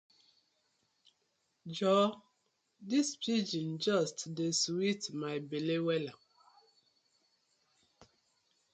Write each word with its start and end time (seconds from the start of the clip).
Joor 1.77 2.07
dis 2.89 3.09
pidgin 3.21 3.69
just 3.85 4.17
dey 4.35 4.51
sweet 4.63 5.01
my 5.21 5.35
belle 5.49 5.77
wella. 5.85 6.13